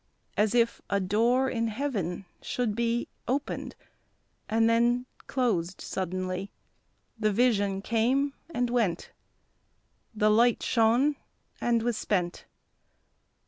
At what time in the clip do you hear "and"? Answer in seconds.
4.49-4.67, 8.49-8.71, 11.61-11.83